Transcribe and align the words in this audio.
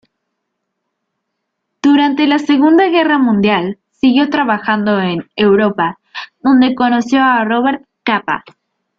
Durante 1.83 2.25
la 2.25 2.39
segunda 2.39 2.87
guerra 2.87 3.19
mundial 3.19 3.77
siguió 3.91 4.31
trabajando 4.31 4.99
en 4.99 5.29
Europa, 5.35 5.99
donde 6.39 6.73
conoció 6.73 7.21
a 7.21 7.45
Robert 7.45 7.85
Capa. 8.01 8.43